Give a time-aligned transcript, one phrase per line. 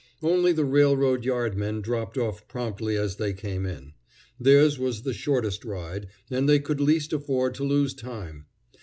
[0.23, 3.93] Only the railroad yardmen dropped off promptly as they came in.
[4.39, 8.47] Theirs was the shortest ride, and they could least afford to lose time.